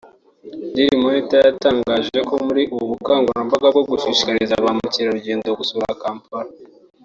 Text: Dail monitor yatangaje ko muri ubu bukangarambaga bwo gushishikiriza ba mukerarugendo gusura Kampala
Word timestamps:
Dail 0.75 0.93
monitor 1.03 1.41
yatangaje 1.47 2.17
ko 2.29 2.35
muri 2.45 2.63
ubu 2.73 2.85
bukangarambaga 2.91 3.67
bwo 3.73 3.83
gushishikiriza 3.89 4.63
ba 4.63 4.71
mukerarugendo 4.77 5.47
gusura 5.59 5.99
Kampala 6.01 6.51